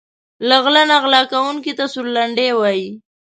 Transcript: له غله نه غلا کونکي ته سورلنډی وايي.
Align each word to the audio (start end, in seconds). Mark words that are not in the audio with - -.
له 0.47 0.57
غله 0.63 0.83
نه 0.91 0.97
غلا 1.03 1.21
کونکي 1.31 1.71
ته 1.77 1.85
سورلنډی 1.93 2.49
وايي. 2.59 2.89